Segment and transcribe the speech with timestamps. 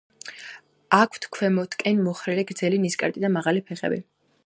[0.99, 4.07] აქვთ ქვემოთკენ მოხრილი გრძელი ნისკარტი და მაღალი ფეხები.